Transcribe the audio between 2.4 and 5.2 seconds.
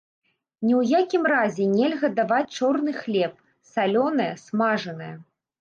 чорны хлеб, салёнае, смажанае.